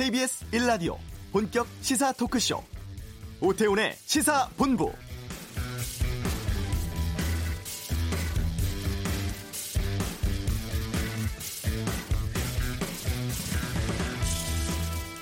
[0.00, 0.96] KBS 1라디오
[1.30, 2.64] 본격 시사 토크쇼
[3.42, 4.90] 오태훈의 시사본부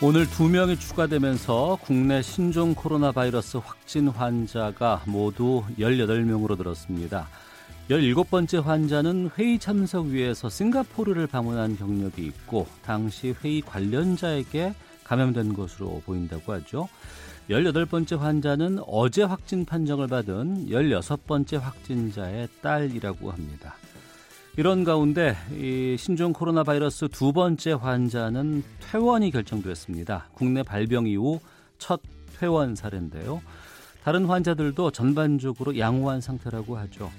[0.01, 7.27] 오늘 두 명이 추가되면서 국내 신종 코로나 바이러스 확진 환자가 모두 18명으로 늘었습니다.
[7.89, 14.74] 17번째 환자는 회의 참석 위해서 싱가포르를 방문한 경력이 있고 당시 회의 관련자에게
[15.05, 16.87] 감염된 것으로 보인다고 하죠.
[17.48, 23.74] 18번째 환자는 어제 확진 판정을 받은 16번째 확진자의 딸이라고 합니다.
[24.59, 30.28] 이런 가운데 이 신종 코로나 바이러스 두 번째 환자는 퇴원이 결정됐습니다.
[30.34, 31.41] 국내 발병 이후
[31.78, 32.02] 첫
[32.39, 33.41] 퇴원 사례인데요.
[34.05, 37.11] 다른 환자들도 전반적으로 양호한 상태라고 하죠.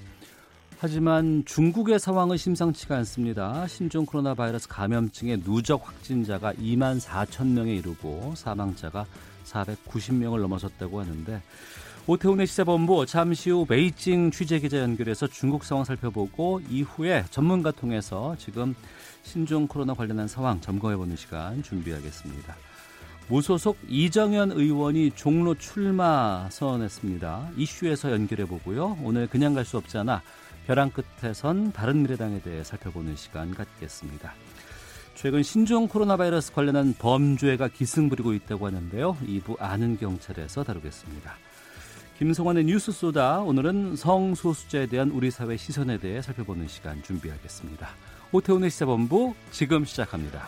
[0.82, 3.66] 하지만 중국의 상황은 심상치가 않습니다.
[3.66, 9.04] 신종 코로나 바이러스 감염증의 누적 확진자가 2만 4천 명에 이르고 사망자가
[9.44, 11.42] 490명을 넘어섰다고 하는데
[12.06, 18.74] 오태훈의 시사본부 잠시 후 베이징 취재 기자 연결해서 중국 상황 살펴보고 이후에 전문가 통해서 지금
[19.22, 22.56] 신종 코로나 관련한 상황 점검해보는 시간 준비하겠습니다.
[23.28, 27.50] 무소속 이정현 의원이 종로 출마 선언했습니다.
[27.58, 28.96] 이슈에서 연결해보고요.
[29.02, 30.22] 오늘 그냥 갈 수 없잖아.
[30.70, 34.32] 벼랑 끝에선 바른미래당에 대해 살펴보는 시간 갖겠습니다.
[35.16, 39.16] 최근 신종 코로나 바이러스 관련한 범죄가 기승부리고 있다고 하는데요.
[39.16, 41.34] 2부 아는 경찰에서 다루겠습니다.
[42.18, 47.88] 김성환의 뉴스 소다 오늘은 성소수자에 대한 우리 사회 시선에 대해 살펴보는 시간 준비하겠습니다.
[48.30, 50.46] 오태훈의 시사본부 지금 시작합니다.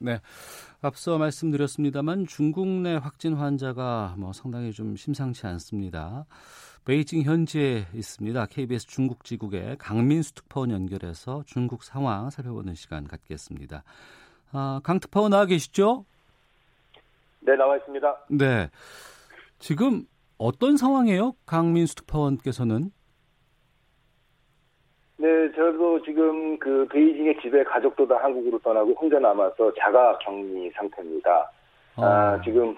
[0.00, 0.20] 네.
[0.82, 6.26] 앞서 말씀드렸습니다만 중국 내 확진 환자가 뭐 상당히 좀 심상치 않습니다.
[6.86, 8.46] 베이징 현지에 있습니다.
[8.50, 13.82] KBS 중국 지국의 강민수 특파원 연결해서 중국 상황 살펴보는 시간 갖겠습니다.
[14.52, 16.04] 아, 강 특파원 나와 계시죠?
[17.40, 18.26] 네, 나와 있습니다.
[18.28, 18.68] 네.
[19.58, 20.04] 지금
[20.36, 21.32] 어떤 상황이에요?
[21.46, 22.90] 강민수 특파원께서는?
[25.16, 31.50] 네, 저도 지금 그 베이징의 집에 가족도 다 한국으로 떠나고 혼자 남아서 자가 격리 상태입니다.
[31.96, 32.04] 어.
[32.04, 32.76] 아, 지금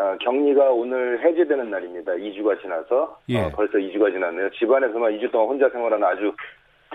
[0.00, 2.12] 아, 격리가 오늘 해제되는 날입니다.
[2.12, 3.42] 2주가 지나서 예.
[3.42, 4.48] 어, 벌써 2주가 지났네요.
[4.58, 6.34] 집안에서만 2주 동안 혼자 생활하는 아주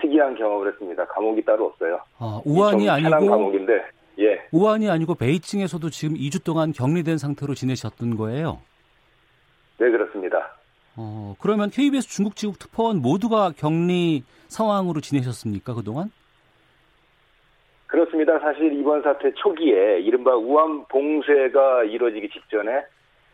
[0.00, 1.06] 특이한 경험을 했습니다.
[1.06, 2.00] 감옥이 따로 없어요.
[2.18, 3.84] 아, 우한이 아니고 감옥인데
[4.18, 4.42] 예.
[4.50, 8.58] 우한이 아니고 베이징에서도 지금 2주 동안 격리된 상태로 지내셨던 거예요?
[9.78, 10.56] 네, 그렇습니다.
[10.96, 16.10] 어, 그러면 KBS 중국 지국 특파원 모두가 격리 상황으로 지내셨습니까, 그동안?
[17.86, 18.36] 그렇습니다.
[18.40, 22.84] 사실 이번 사태 초기에 이른바 우한 봉쇄가 이루어지기 직전에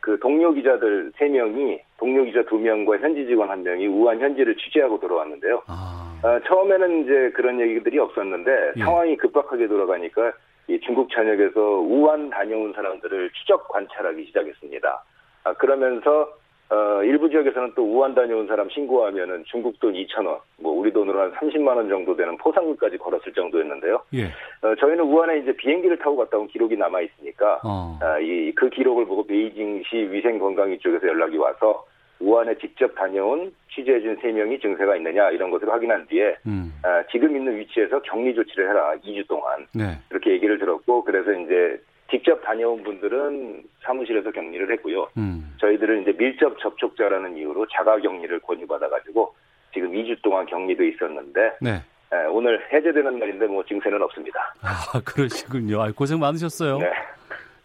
[0.02, 5.62] 그 동료 기자들 3명이 동료 기자 2명과 현지 직원 1명이 우한 현지를 취재하고 들어왔는데요.
[5.68, 6.20] 아.
[6.24, 8.80] 어, 처음에는 이제 그런 얘기들이 없었는데 예.
[8.80, 10.32] 상황이 급박하게 돌아가니까
[10.66, 15.04] 이 중국 전역에서 우한 다녀온 사람들을 추적 관찰하기 시작했습니다.
[15.44, 16.28] 아, 그러면서
[16.72, 21.20] 어, 일부 지역에서는 또 우한 다녀온 사람 신고하면은 중국 돈 2천 원, 뭐 우리 돈으로
[21.20, 24.00] 한 30만 원 정도 되는 포상금까지 걸었을 정도였는데요.
[24.14, 24.24] 예.
[24.62, 27.98] 어, 저희는 우한에 이제 비행기를 타고 갔다 온 기록이 남아 있으니까 어.
[28.00, 31.84] 아, 이그 기록을 보고 베이징시 위생건강위 쪽에서 연락이 와서
[32.20, 36.72] 우한에 직접 다녀온 취재해준 3명이 증세가 있느냐 이런 것을 확인한 뒤에 음.
[36.84, 39.98] 아, 지금 있는 위치에서 격리 조치를 해라 2주 동안 네.
[40.10, 41.78] 이렇게 얘기를 들었고 그래서 이제
[42.12, 45.08] 직접 다녀온 분들은 사무실에서 격리를 했고요.
[45.16, 45.54] 음.
[45.58, 49.34] 저희들은 이제 밀접 접촉자라는 이유로 자가 격리를 권유받아가지고
[49.72, 51.82] 지금 2주 동안 격리돼 있었는데 네.
[52.12, 54.54] 에, 오늘 해제되는 날인데 뭐 증세는 없습니다.
[54.60, 55.80] 아 그러시군요.
[55.80, 56.78] 아, 고생 많으셨어요.
[56.78, 56.92] 네.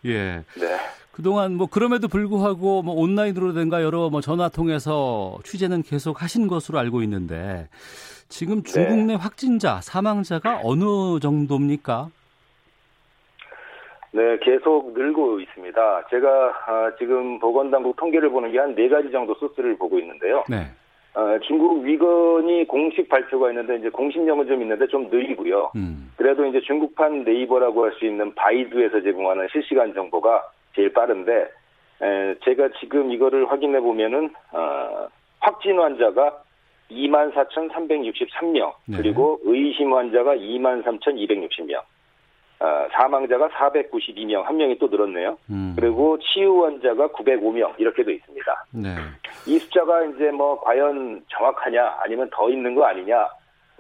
[0.05, 0.43] 예.
[0.57, 0.77] 네.
[1.11, 7.01] 그동안 뭐 그럼에도 불구하고 뭐 온라인으로든가 여러 뭐 전화 통해서 취재는 계속 하신 것으로 알고
[7.01, 7.67] 있는데
[8.29, 9.03] 지금 중국 네.
[9.03, 12.09] 내 확진자 사망자가 어느 정도입니까?
[14.11, 16.07] 네, 계속 늘고 있습니다.
[16.09, 20.43] 제가 아, 지금 보건당국 통계를 보는 게 한 네 가지 정도 소스를 보고 있는데요.
[20.49, 20.65] 네.
[21.13, 25.71] 어, 중국 위건이 공식 발표가 있는데 이제 공식령은 좀 있는데 좀 느리고요.
[25.75, 26.11] 음.
[26.15, 30.43] 그래도 이제 중국판 네이버라고 할 수 있는 바이두에서 제공하는 실시간 정보가
[30.75, 31.47] 제일 빠른데
[32.01, 35.07] 에, 제가 지금 이거를 확인해 보면은 어,
[35.39, 36.43] 확진 환자가
[36.91, 38.97] 24,363명 네.
[38.97, 41.81] 그리고 의심 환자가 23,260명.
[42.59, 45.37] 어, 사망자가 492명, 한 명이 또 늘었네요.
[45.49, 45.75] 음.
[45.77, 48.65] 그리고 치유 환자가 905명 이렇게 돼 있습니다.
[48.71, 48.95] 네.
[49.45, 53.27] 이 숫자가 이제 뭐 과연 정확하냐 아니면 더 있는 거 아니냐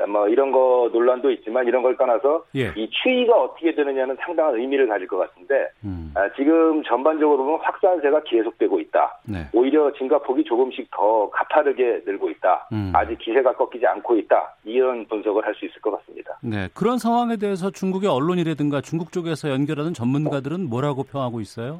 [0.07, 2.71] 뭐 이런 거 논란도 있지만 이런 걸 떠나서 예.
[2.75, 6.11] 이 추이가 어떻게 되느냐는 상당한 의미를 가질 것 같은데 음.
[6.15, 9.19] 아, 지금 전반적으로 보면 확산세가 계속되고 있다.
[9.25, 9.47] 네.
[9.53, 12.67] 오히려 증가폭이 조금씩 더 가파르게 늘고 있다.
[12.71, 12.91] 음.
[12.95, 14.55] 아직 기세가 꺾이지 않고 있다.
[14.65, 16.37] 이런 분석을 할 수 있을 것 같습니다.
[16.43, 21.79] 네, 그런 상황에 대해서 중국의 언론이라든가 중국 쪽에서 연결하는 전문가들은 뭐라고 평하고 있어요?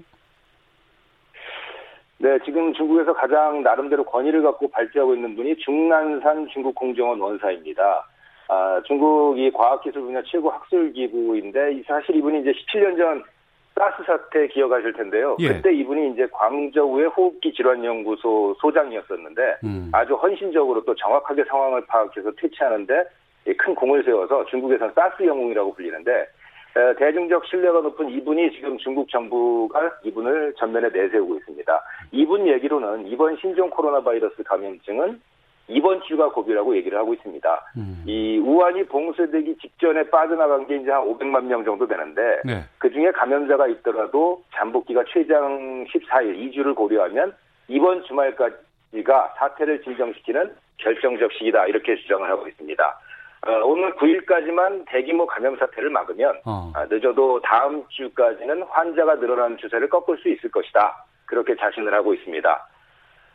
[2.20, 8.08] 네, 지금 중국에서 가장 나름대로 권위를 갖고 발표하고 있는 분이 중난산 중국공정원 원사입니다.
[8.50, 13.24] 아, 중국이 과학기술 분야 최고 학술기구인데 사실 이분이 이제 17년 전
[13.76, 15.38] 사스 사태 기억하실 텐데요.
[15.40, 15.50] 예.
[15.50, 19.90] 그때 이분이 이제 광저우의 호흡기 질환 연구소 소장이었었는데 음.
[19.92, 23.04] 아주 헌신적으로 또 정확하게 상황을 파악해서 퇴치하는데
[23.58, 26.28] 큰 공을 세워서 중국에서는 사스 영웅이라고 불리는데
[26.98, 31.84] 대중적 신뢰가 높은 이분이 지금 중국 정부가 이분을 전면에 내세우고 있습니다.
[32.12, 35.20] 이분 얘기로는 이번 신종 코로나 바이러스 감염증은
[35.70, 37.66] 이번 주가 고비라고 얘기를 하고 있습니다.
[37.78, 38.04] 음.
[38.06, 42.64] 이 우한이 봉쇄되기 직전에 빠져나간 게 이제 한 500만 명 정도 되는데 네.
[42.78, 47.34] 그 중에 감염자가 있더라도 잠복기가 최장 14일, 2주를 고려하면
[47.68, 53.00] 이번 주말까지가 사태를 진정시키는 결정적 시기다 이렇게 주장을 하고 있습니다.
[53.48, 56.72] 어, 오늘 9일까지만 대규모 감염 사태를 막으면 어.
[56.76, 61.06] 아, 늦어도 다음 주까지는 환자가 늘어나는 추세를 꺾을 수 있을 것이다.
[61.26, 62.68] 그렇게 자신을 하고 있습니다.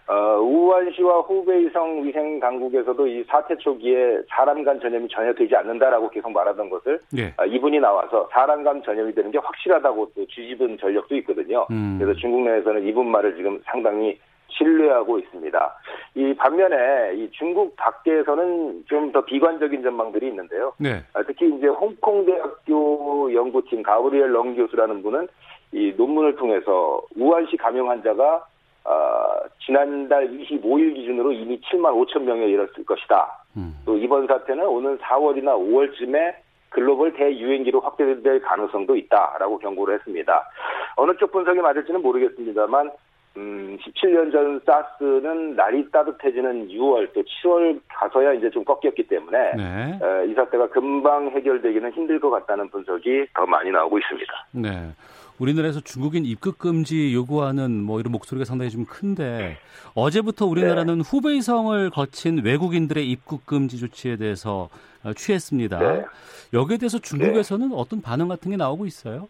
[0.09, 6.31] 어, 우한시와 후베이성 위생 당국에서도 이 사태 초기에 사람 간 전염이 전혀 되지 않는다라고 계속
[6.33, 7.33] 말하던 것을 예.
[7.39, 11.67] 어, 이분이 나와서 사람 간 전염이 되는 게 확실하다고 또 뒤집은 전력도 있거든요.
[11.71, 11.99] 음.
[11.99, 14.19] 그래서 중국 내에서는 이분 말을 지금 상당히
[14.57, 15.75] 신뢰하고 있습니다.
[16.15, 20.73] 이 반면에 이 중국 밖에서는 좀 더 비관적인 전망들이 있는데요.
[20.79, 21.03] 네.
[21.13, 25.29] 아, 특히 이제 홍콩 대학교 연구팀 가브리엘 렁 교수라는 분은
[25.73, 28.47] 이 논문을 통해서 우한시 감염 환자가
[28.85, 28.93] 어,
[29.65, 33.45] 지난달 25일 기준으로 이미 7만 5천 명에 이르렀을 것이다.
[33.57, 33.75] 음.
[33.85, 36.35] 또 이번 사태는 오는 4월이나 5월쯤에
[36.71, 40.49] 글로벌 대유행기로 확대될 가능성도 있다라고 경고를 했습니다.
[40.97, 42.91] 어느 쪽 분석이 맞을지는 모르겠습니다만
[43.37, 49.99] 음, 17년 전 사스는 날이 따뜻해지는 6월 또 7월 가서야 이제 좀 꺾였기 때문에 네.
[50.03, 54.33] 에, 이 사태가 금방 해결되기는 힘들 것 같다는 분석이 더 많이 나오고 있습니다.
[54.53, 54.91] 네.
[55.39, 59.57] 우리나라에서 중국인 입국 금지 요구하는 뭐 이런 목소리가 상당히 좀 큰데
[59.95, 61.05] 어제부터 우리나라는 네.
[61.05, 64.69] 후베이성을 거친 외국인들의 입국 금지 조치에 대해서
[65.03, 65.79] 어, 취했습니다.
[65.79, 66.05] 네.
[66.53, 67.75] 여기에 대해서 중국에서는 네.
[67.77, 69.27] 어떤 반응 같은 게 나오고 있어요?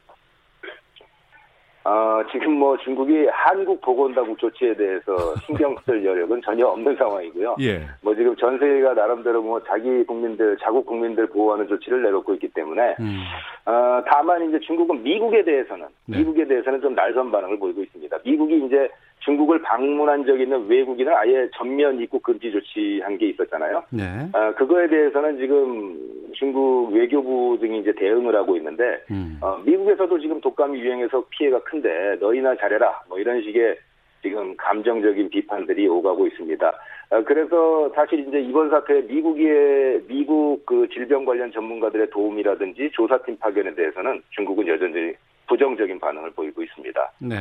[1.84, 7.56] 어, 지금 뭐 중국이 한국 보건당국 조치에 대해서 신경 쓸 여력은 전혀 없는 상황이고요.
[7.60, 7.82] 예.
[8.02, 12.96] 뭐 지금 전 세계가 나름대로 뭐 자기 국민들, 자국 국민들 보호하는 조치를 내놓고 있기 때문에,
[13.00, 13.22] 음.
[13.66, 16.18] 어, 다만 이제 중국은 미국에 대해서는, 네.
[16.18, 18.16] 미국에 대해서는 좀 날선 반응을 보이고 있습니다.
[18.24, 18.88] 미국이 이제
[19.20, 23.82] 중국을 방문한 적 있는 외국인을 아예 전면 입국 금지 조치한 게 있었잖아요.
[23.90, 24.04] 네.
[24.32, 25.96] 어, 그거에 대해서는 지금
[26.32, 29.38] 중국 외교부 등이 이제 대응을 하고 있는데 음.
[29.40, 33.76] 어, 미국에서도 지금 독감이 유행해서 피해가 큰데 너희나 잘해라 뭐 이런 식의
[34.22, 36.72] 지금 감정적인 비판들이 오가고 있습니다.
[37.10, 43.74] 어, 그래서 사실 이제 이번 사태에 미국의 미국 그 질병 관련 전문가들의 도움이라든지 조사팀 파견에
[43.74, 45.12] 대해서는 중국은 여전히
[45.48, 47.12] 부정적인 반응을 보이고 있습니다.
[47.18, 47.36] 네.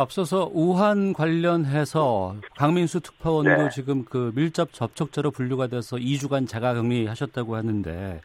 [0.00, 3.68] 앞서서 우한 관련해서 강민수 특파원도 네.
[3.68, 8.20] 지금 그 밀접 접촉자로 분류가 돼서 2주간 자가격리 하셨다고 하는데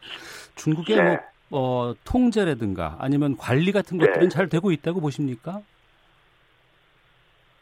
[0.54, 1.02] 중국의 네.
[1.02, 1.20] 뭐
[1.50, 4.28] 어, 통제라든가 아니면 관리 같은 것들은 네.
[4.28, 5.60] 잘 되고 있다고 보십니까?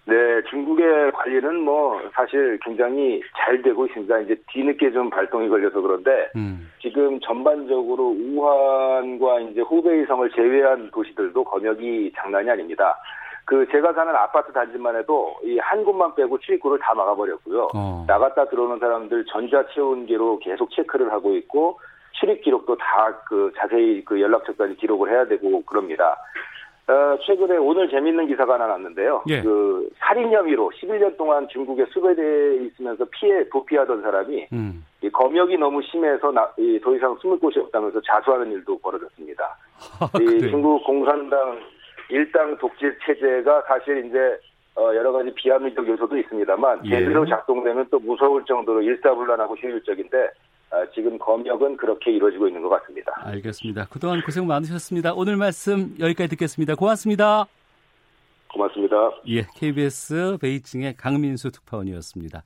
[0.06, 0.14] 네,
[0.50, 4.20] 중국의 관리는 뭐 사실 굉장히 잘 되고 있습니다.
[4.20, 6.70] 이제 뒤늦게 좀 발동이 걸려서 그런데 음.
[6.80, 12.96] 지금 전반적으로 우한과 이제 후베이성을 제외한 도시들도 검역이 장난이 아닙니다.
[13.46, 17.68] 그 제가 사는 아파트 단지만 해도 이 한 곳만 빼고 출입구를 다 막아버렸고요.
[17.74, 18.04] 어.
[18.06, 21.78] 나갔다 들어오는 사람들 전자체온계로 계속 체크를 하고 있고
[22.12, 26.16] 출입 기록도 다 그 자세히 그 연락처까지 기록을 해야 되고 그럽니다.
[26.86, 29.22] 어, 최근에 오늘 재밌는 기사가 하나 났는데요.
[29.28, 29.40] 예.
[29.40, 34.84] 그 살인 혐의로 11년 동안 중국에 수배돼 있으면서 피해 도피하던 사람이 음.
[35.02, 39.56] 이 검역이 너무 심해서 나, 이, 더 이상 숨을 곳이 없다면서 자수하는 일도 벌어졌습니다.
[40.00, 41.58] 아, 이 중국 공산당
[42.10, 44.38] 일당 독재 체제가 사실 이제
[44.76, 46.98] 어, 여러 가지 비합리적 요소도 있습니다만 예.
[46.98, 50.18] 제대로 작동되면 또 무서울 정도로 일사불란하고 효율적인데
[50.70, 53.12] 어, 지금 검역은 그렇게 이루어지고 있는 것 같습니다.
[53.24, 53.86] 알겠습니다.
[53.90, 55.14] 그동안 고생 많으셨습니다.
[55.14, 56.74] 오늘 말씀 여기까지 듣겠습니다.
[56.74, 57.46] 고맙습니다.
[58.48, 58.96] 고맙습니다.
[59.28, 62.42] 예, KBS 베이징의 강민수 특파원이었습니다.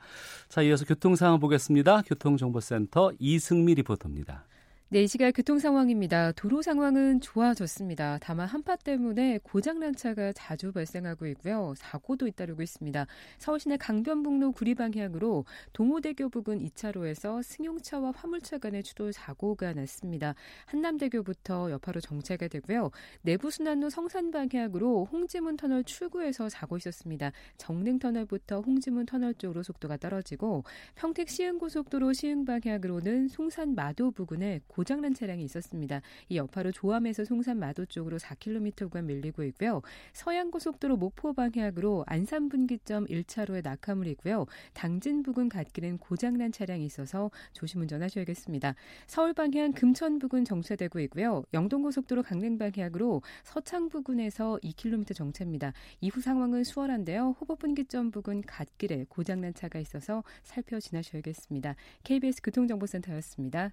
[0.49, 2.03] 자, 이어서 교통 상황 보겠습니다.
[2.07, 4.45] 교통정보센터 이승미 리포터입니다.
[4.91, 6.33] 네, 이 시각 교통 상황입니다.
[6.33, 8.17] 도로 상황은 좋아졌습니다.
[8.23, 11.75] 다만 한파 때문에 고장난 차가 자주 발생하고 있고요.
[11.77, 13.07] 사고도 잇따르고 있습니다.
[13.37, 20.35] 서울시내 강변북로 구리 방향으로 동호대교 부근 2차로에서 승용차와 화물차 간의 추돌 사고가 났습니다.
[20.65, 22.91] 한남대교부터 여파로 정체가 되고요.
[23.21, 27.33] 내부순환로 성산 방향으로 홍지문 터널 출구에서 사고 있었습니다.
[27.59, 30.65] 정릉 터널부터 홍지문 터널 쪽으로 속도가 떨어지고
[30.95, 36.03] 평택 시흥고속도로 시흥 방향으로는 송산 마도 부근에 고장난 차량이 있었습니다.
[36.29, 39.83] 이 여파로 조암에서 송산 마도 쪽으로 4km 구간 밀리고 있고요.
[40.13, 44.47] 서양고속도로 목포 방향으로 안산 분기점 1차로에 낙하물이 있고요.
[44.75, 48.77] 당진 부근 갓길은 고장난 차량이 있어서 조심 운전하셔야겠습니다.
[49.09, 51.43] 서울 방향 금천 부근 정체되고 있고요.
[51.53, 55.73] 영동고속도로 강릉 방향으로 서창 부근에서 2km 정체입니다.
[56.01, 57.35] 이후 상황은 수월한데요.
[57.41, 61.75] 호보 분기점 부근 갓길에 고장난 차가 있어서 살펴 지나셔야겠습니다.
[62.05, 63.73] KBS 교통정보센터였습니다.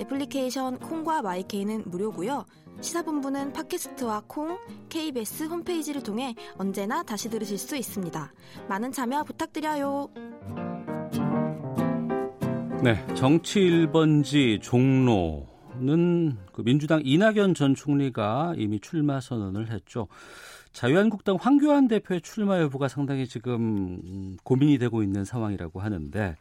[0.00, 2.44] 애플리케이션 콩과 마이케이는 무료고요.
[2.80, 4.56] 시사본부는 팟캐스트와 콩,
[4.88, 8.32] KBS 홈페이지를 통해 언제나 다시 들으실 수 있습니다.
[8.68, 10.08] 많은 참여 부탁드려요.
[12.82, 20.06] 네, 정치 1번지 종로는 그 민주당 이낙연 전 총리가 이미 출마 선언을 했죠.
[20.72, 26.36] 자유한국당 황교안 대표의 출마 여부가 상당히 지금 고민이 되고 있는 상황이라고 하는데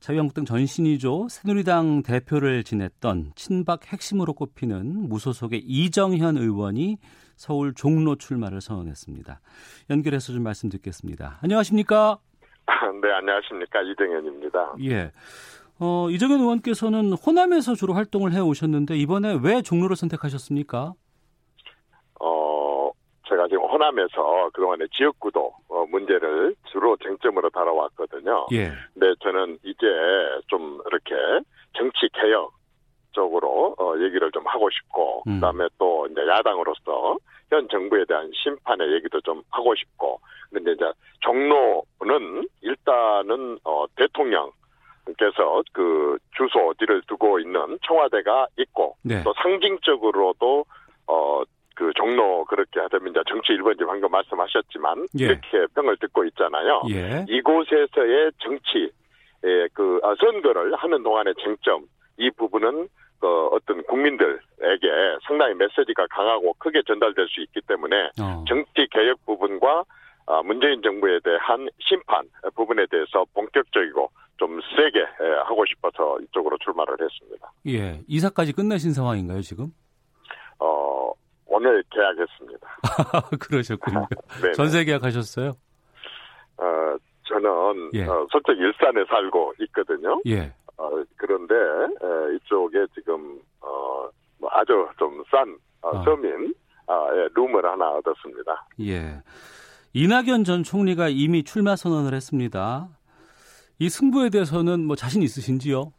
[0.00, 1.28] 자유한국당 전신이죠.
[1.28, 6.98] 새누리당 대표를 지냈던 친박 핵심으로 꼽히는 무소속의 이정현 의원이
[7.36, 9.40] 서울 종로 출마를 선언했습니다.
[9.90, 11.38] 연결해서 좀 말씀 듣겠습니다.
[11.42, 12.18] 안녕하십니까?
[13.02, 13.80] 네, 안녕하십니까.
[13.82, 14.74] 이정현입니다.
[14.84, 15.12] 예.
[15.80, 20.94] 어, 이정현 의원께서는 호남에서 주로 활동을 해 오셨는데 이번에 왜 종로를 선택하셨습니까?
[23.78, 28.46] 호남에서 그동안에 지역구도 어, 문제를 주로 쟁점으로 다뤄왔거든요.
[28.52, 28.72] 예.
[28.92, 29.86] 근데 저는 이제
[30.48, 31.14] 좀 이렇게
[31.74, 32.52] 정치 개혁
[33.12, 35.36] 쪽으로 어, 얘기를 좀 하고 싶고 음.
[35.36, 37.16] 그다음에 또 이제 야당으로서
[37.50, 40.20] 현 정부에 대한 심판의 얘기도 좀 하고 싶고
[40.50, 40.84] 근데 이제
[41.20, 44.50] 종로는 일단은 어, 대통령
[45.16, 49.22] 께서 그 주소지를 두고 있는 청와대가 있고 네.
[49.24, 50.66] 또 상징적으로도
[51.06, 51.42] 어
[51.78, 55.26] 그 종로 그렇게 하자면 이제 정치 1번지 방금 말씀하셨지만 예.
[55.26, 56.82] 이렇게 평을 듣고 있잖아요.
[56.90, 57.24] 예.
[57.28, 58.90] 이곳에서의 정치
[59.44, 61.84] 예, 그 아, 선거를 하는 동안의 쟁점
[62.16, 62.88] 이 부분은
[63.20, 64.88] 그 어떤 국민들에게
[65.24, 68.44] 상당히 메시지가 강하고 크게 전달될 수 있기 때문에 어.
[68.48, 69.84] 정치 개혁 부분과
[70.26, 76.96] 아, 문재인 정부에 대한 심판 부분에 대해서 본격적이고 좀 세게 예, 하고 싶어서 이쪽으로 출마를
[77.00, 77.52] 했습니다.
[77.68, 78.00] 예.
[78.08, 79.72] 이사까지 끝내신 상황인가요, 지금?
[80.58, 81.12] 어,
[81.48, 82.68] 오늘 계약했습니다.
[83.40, 84.06] 그러셨군요.
[84.54, 85.56] 전세 계약하셨어요?
[86.58, 88.04] 어, 저는 예.
[88.04, 90.20] 어, 솔직히 일산에 살고 있거든요.
[90.26, 90.52] 예.
[90.76, 96.02] 어, 그런데 에, 이쪽에 지금 어, 뭐 아주 좀싼 어, 아.
[96.02, 96.54] 서민
[96.86, 98.66] 아, 예, 룸을 하나 얻었습니다.
[98.80, 99.22] 예.
[99.92, 102.88] 이낙연 전 총리가 이미 출마 선언을 했습니다.
[103.78, 105.92] 이 승부에 대해서는 뭐 자신 있으신지요?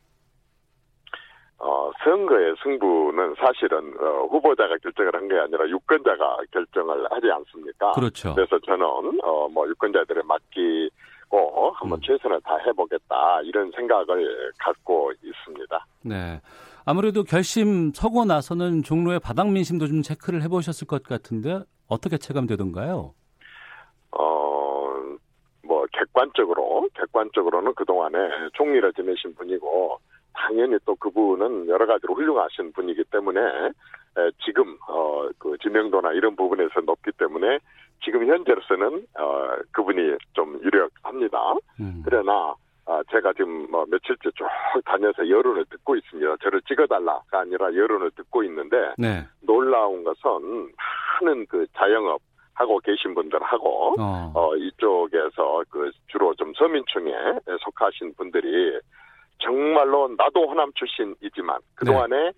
[1.62, 7.92] 어, 선거의 승부는 사실은 어, 후보자가 결정을 한 게 아니라 유권자가 결정을 하지 않습니까?
[7.92, 8.34] 그렇죠.
[8.34, 8.86] 그래서 저는
[9.24, 12.01] 어, 뭐 유권자들에 맡기고 한번 음.
[12.01, 15.86] 최선을 다 해보겠다 이런 생각을 갖고 있습니다.
[16.06, 16.42] 네.
[16.86, 23.13] 아무래도 결심 서고 나서는 종로의 바닥 민심도 좀 체크를 해보셨을 것 같은데 어떻게 체감되던가요?
[24.12, 24.88] 어,
[25.63, 28.18] 뭐, 객관적으로, 객관적으로는 그 동안에
[28.54, 30.00] 총리를 지내신 분이고,
[30.39, 36.81] 당연히 또 그분은 여러 가지로 훌륭하신 분이기 때문에, 에, 지금, 어, 그 지명도나 이런 부분에서
[36.81, 37.60] 높기 때문에,
[38.03, 41.53] 지금 현재로서는, 어, 그분이 좀 유력합니다.
[41.81, 42.01] 음.
[42.05, 42.55] 그러나,
[42.86, 44.48] 아, 제가 지금 뭐 며칠째 쭉
[44.86, 46.38] 다녀서 여론을 듣고 있습니다.
[46.41, 49.27] 저를 찍어달라가 아니라 여론을 듣고 있는데, 네.
[49.41, 50.72] 놀라운 것은
[51.22, 52.22] 많은 그 자영업
[52.53, 54.31] 하고 계신 분들하고 어.
[54.36, 58.77] 어 이쪽에서 그 주로 좀 서민층에 속하신 분들이
[59.39, 62.31] 정말로 나도 호남 출신이지만 그동안에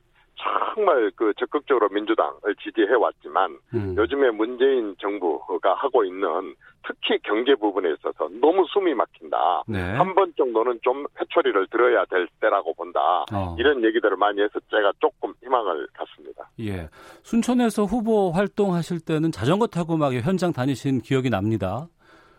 [0.73, 3.95] 정말 그 적극적으로 민주당을 지지해 왔지만 음.
[3.97, 9.63] 요즘에 문재인 정부가 하고 있는 특히 경제 부분에 있어서 너무 숨이 막힌다.
[9.67, 9.79] 네.
[9.79, 13.23] 한번 정도는 좀 회초리를 들어야 될 때라고 본다.
[13.31, 13.55] 어.
[13.59, 16.49] 이런 얘기들을 많이 해서 제가 조금 희망을 갖습니다.
[16.61, 16.89] 예.
[17.21, 21.87] 순천에서 후보 활동하실 때는 자전거 타고 막 현장 다니신 기억이 납니다.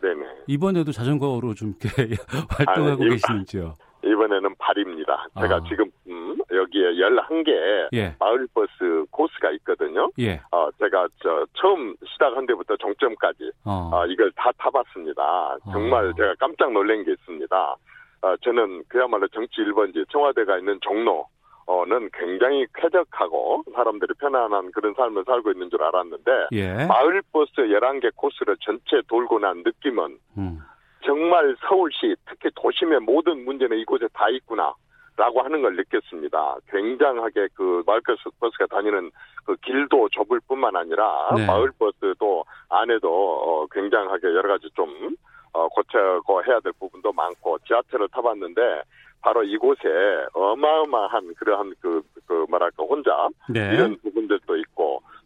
[0.00, 0.25] 네네.
[0.49, 2.16] 이번에도 자전거로 좀 이렇게
[2.50, 3.76] 활동하고 아니, 계시는지요?
[4.12, 5.26] 이번에는 발입니다.
[5.40, 5.61] 제가 아.
[5.69, 8.14] 지금 음, 여기에 11개 예.
[8.19, 10.11] 마을버스 코스가 있거든요.
[10.19, 10.40] 예.
[10.50, 13.90] 어, 제가 저 처음 시작한 데부터 종점까지 어.
[13.92, 15.57] 어, 이걸 다 타봤습니다.
[15.73, 16.12] 정말 어.
[16.14, 17.76] 제가 깜짝 놀란 게 있습니다.
[18.23, 21.26] 어, 저는 그야말로 정치 1번지 청와대가 있는 종로
[21.66, 26.87] 어는 굉장히 쾌적하고 사람들이 편안한 그런 삶을 살고 있는 줄 알았는데 예.
[26.87, 30.59] 마을버스 11개 코스를 전체 돌고 난 느낌은 음.
[31.04, 34.75] 정말 서울시 특히 도심의 모든 문제는 이곳에 다 있구나.
[35.14, 36.56] 라고 하는 걸 느꼈습니다.
[36.71, 39.11] 굉장하게 그 마을버스 버스가 다니는
[39.44, 41.47] 그 길도 좁을 뿐만 아니라 네.
[41.47, 45.14] 마을버스도 안에도 어 굉장하게 여러 가지 좀
[45.52, 48.82] 어, 고쳐고 해야 될 부분도 많고 지하철을 타봤는데
[49.21, 49.88] 바로 이곳에
[50.32, 53.75] 어마어마한 그러한 그, 그 뭐랄까 혼자 네.
[53.75, 54.72] 이런 부분들도 있고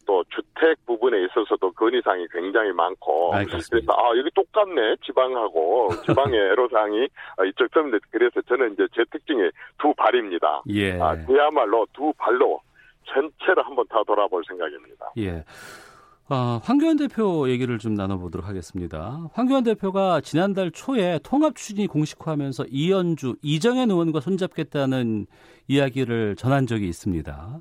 [0.07, 3.69] 또 주택 부분에 있어서도 건의사항이 굉장히 많고 알겠습니다.
[3.71, 7.09] 그래서 아 여기 똑같네 지방하고 지방의 애로사항이
[7.49, 10.63] 이쪽 때문에 그래서 저는 이제 제 특징이 두 발입니다.
[10.71, 10.99] 예.
[11.01, 12.61] 아, 그야말로 두 발로
[13.05, 15.13] 전체를 한번 다 돌아볼 생각입니다.
[15.19, 15.45] 예.
[16.29, 19.29] 어, 황교안 대표 얘기를 좀 나눠보도록 하겠습니다.
[19.33, 25.27] 황교안 대표가 지난달 초에 통합 추진이 공식화하면서 이현주, 이정현 의원과 손잡겠다는
[25.69, 27.61] 이야기를 전한 적이 있습니다.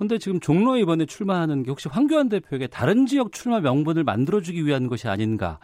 [0.00, 4.88] 그런데 지금 종로에 이번에 출마하는 게 혹시 황교안 대표에게 다른 지역 출마 명분을 만들어주기 위한
[4.88, 5.58] 것이 아닌가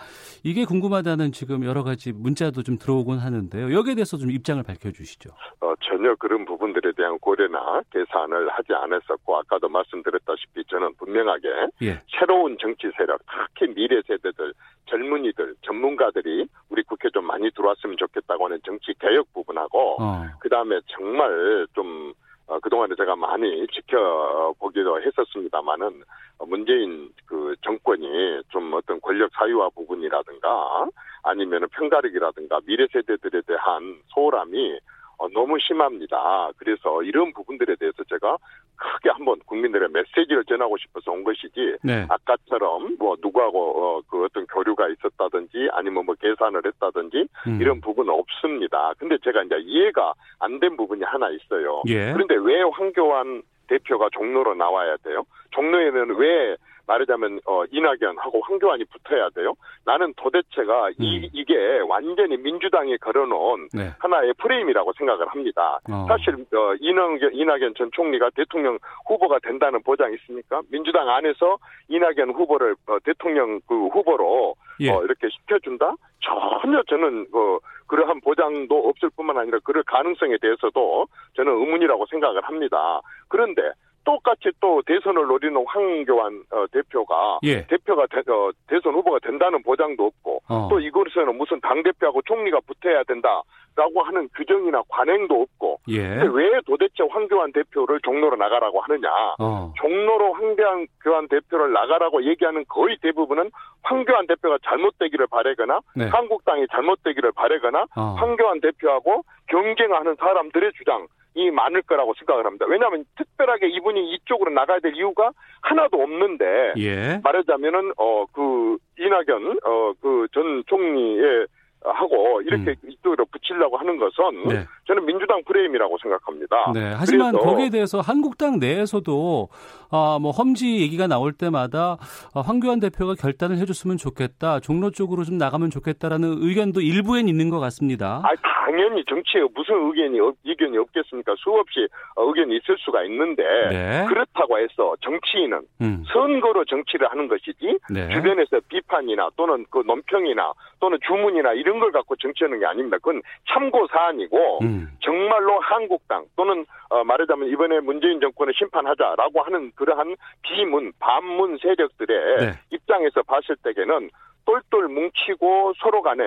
[0.45, 3.73] 이게 궁금하다는 지금 여러 가지 문자도 좀 들어오곤 하는데요.
[3.73, 5.31] 여기에 대해서 좀 입장을 밝혀주시죠.
[5.63, 11.49] 어, 전혀 그런 부분들에 대한 고려나 계산을 하지 않았었고 아까도 말씀드렸다시피 저는 분명하게
[11.85, 12.03] 예.
[12.21, 13.19] 새로운 정치 세력
[13.55, 14.53] 특히 미래 세대들
[14.91, 20.27] 젊은이들 전문가들이 우리 국회 좀 많이 들어왔으면 좋겠다고 하는 정치 개혁 부분하고 어.
[20.41, 22.13] 그 다음에 정말 좀
[22.47, 26.03] 어, 그동안에 제가 많이 지켜보기도 했었습니다만은
[26.47, 30.87] 문재인 그 정권이 좀 어떤 권력 사유화 부분이라든가
[31.25, 34.79] 아니면 평가력이라든가 미래 세대들에 대한 소홀함이
[35.19, 36.51] 어, 너무 심합니다.
[36.59, 38.37] 그래서 이런 부분들에 대해서 제가
[38.77, 42.07] 크게 한번 국민들의 메시지를 전하고 싶어서 온 것이지 네.
[42.09, 47.59] 아까처럼 뭐 누구하고 어, 그 어떤 교류가 있었다든지 아니면 뭐 계산을 했다든지 음.
[47.61, 48.93] 이런 부분은 없습니다.
[48.99, 51.83] 근데 제가 이제 이해가 안 된 부분이 하나 있어요.
[51.89, 52.13] 예.
[52.13, 55.25] 그런데 왜 황교안 대표가 종로로 나와야 돼요?
[55.51, 56.57] 종로에는 왜
[56.87, 59.55] 말하자면 어 이낙연하고 황교안이 붙어야 돼요.
[59.85, 60.95] 나는 도대체가 음.
[60.99, 63.93] 이 이게 완전히 민주당이 걸어놓은 네.
[63.99, 65.79] 하나의 프레임이라고 생각을 합니다.
[65.91, 66.07] 어.
[66.09, 70.63] 사실 어 이낙연 이낙연 전 총리가 대통령 후보가 된다는 보장이 있습니까?
[70.71, 71.59] 민주당 안에서
[71.89, 74.91] 이낙연 후보를 어, 대통령 그 후보로 예.
[74.91, 75.95] 어, 이렇게 시켜준다?
[76.21, 83.01] 전혀 저는 그 그러한 보장도 없을 뿐만 아니라 그럴 가능성에 대해서도 저는 의문이라고 생각을 합니다.
[83.29, 83.63] 그런데
[84.07, 87.67] 똑같이 또 대선을 노리는 황교안 어, 대표가 예.
[87.67, 90.69] 대표가 대, 어, 대선 후보가 된다는 보장도 없고 어.
[90.71, 96.23] 또 이곳에서는 무슨 당 대표하고 총리가 붙어야 된다라고 하는 규정이나 관행도 없고 예.
[96.23, 99.09] 왜 도대체 황교안 대표를 종로로 나가라고 하느냐?
[99.41, 99.73] 어.
[99.77, 103.51] 종로로 황교안 대표를 나가라고 얘기하는 거의 대부분은
[103.83, 106.07] 황교안 대표가 잘못되기를 바래거나 네.
[106.07, 108.01] 한국당이 잘못되기를 바래거나 어.
[108.19, 112.65] 황교안 대표하고 경쟁하는 사람들의 주장 이 많을 거라고 생각을 합니다.
[112.69, 117.21] 왜냐하면 특별하게 이분이 이쪽으로 나가야 될 이유가 하나도 없는데 예.
[117.23, 121.47] 말하자면은 어 그 이낙연 어 그 전 총리의
[121.93, 122.91] 하고 이렇게 음.
[122.91, 124.65] 이쪽으로 붙이려고 하는 것은 네.
[124.87, 126.73] 저는 민주당 프레임이라고 생각합니다.
[126.75, 126.95] 네.
[126.97, 129.49] 하지만 거기에 대해서 한국당 내에서도
[129.91, 131.97] 아, 뭐 험지 얘기가 나올 때마다
[132.35, 137.61] 아, 황교안 대표가 결단을 해줬으면 좋겠다, 종로 쪽으로 좀 나가면 좋겠다라는 의견도 일부엔 있는 것
[137.61, 138.23] 같습니다.
[138.25, 138.35] 아,
[138.67, 141.35] 당연히 정치에 무슨 의견이 의견이 없겠습니까?
[141.39, 144.07] 수없이 의견이 있을 수가 있는데 네.
[144.09, 146.05] 그렇다고 해서 정치인은 음.
[146.13, 148.09] 선거로 정치를 하는 것이지 네.
[148.11, 152.99] 주변에서 비판이나 또는 그 논평이나 또는 주문이나 이런 걸 갖고 정치하는 게 아닙니다.
[152.99, 154.89] 그건 참고 사안이고 음.
[155.01, 162.53] 정말로 한국당 또는 어, 말하자면 이번에 문재인 정권을 심판하자라고 하는 그러한 비문 반문 세력들의 네.
[162.71, 164.11] 입장에서 봤을 때에는
[164.45, 166.23] 똘똘 뭉치고 서로 간에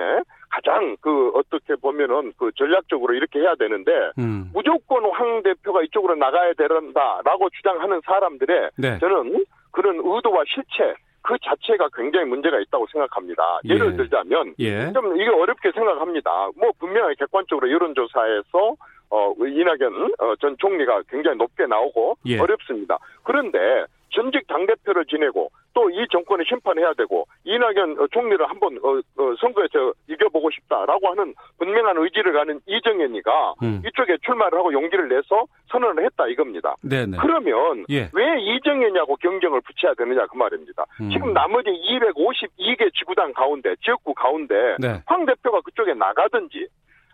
[0.50, 4.50] 가장 그 어떻게 보면은 그 전략적으로 이렇게 해야 되는데 음.
[4.52, 8.98] 무조건 황 대표가 이쪽으로 나가야 된다라고 주장하는 사람들의 네.
[8.98, 13.60] 저는 그런 의도와 실체 그 자체가 굉장히 문제가 있다고 생각합니다.
[13.64, 13.96] 예를 예.
[13.96, 14.92] 들자면 예.
[14.92, 16.48] 좀 이게 어렵게 생각합니다.
[16.56, 18.74] 뭐 분명히 객관적으로 여론조사에서
[19.10, 22.38] 어 이낙연 어, 전 총리가 굉장히 높게 나오고 예.
[22.38, 22.98] 어렵습니다.
[23.22, 28.98] 그런데 전직 당 대표를 지내고 또 이 정권을 심판해야 되고 이낙연 어, 총리를 한번 어,
[28.98, 33.82] 어, 선거에서 이겨보고 싶다라고 하는 분명한 의지를 가는 이정현이가 음.
[33.86, 36.74] 이쪽에 출마를 하고 용기를 내서 선언을 했다 이겁니다.
[36.82, 37.18] 네네.
[37.20, 38.08] 그러면 예.
[38.12, 40.84] 왜 이정현이하고 경쟁을 붙여야 되느냐 그 말입니다.
[41.00, 41.10] 음.
[41.10, 45.02] 지금 나머지 252개 지구당 가운데 지역구 가운데 네.
[45.06, 46.68] 황 대표가 그쪽에 나가든지